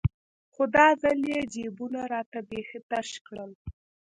خو 0.53 0.63
دا 0.75 0.87
ځل 1.01 1.19
يې 1.31 1.41
جيبونه 1.53 2.01
راته 2.13 2.39
بيخي 2.49 2.79
تش 2.89 3.09
كړل. 3.25 3.51